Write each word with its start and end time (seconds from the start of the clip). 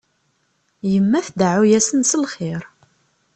Yemma 0.91 1.19
tdeɛɛu-asen 1.27 2.01
s 2.09 2.13
lxir. 2.23 2.61